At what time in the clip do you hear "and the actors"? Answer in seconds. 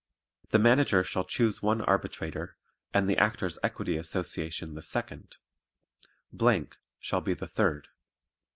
2.91-3.59